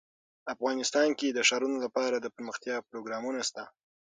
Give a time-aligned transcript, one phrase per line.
[0.53, 3.63] افغانستان کې د ښارونه لپاره دپرمختیا پروګرامونه شته.